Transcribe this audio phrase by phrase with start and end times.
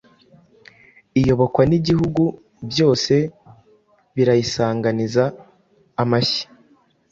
[1.19, 2.23] Iyobokwa n'ibihugu
[2.69, 3.13] byose,
[4.15, 5.23] Birayisanganiza
[6.01, 6.43] amashyi.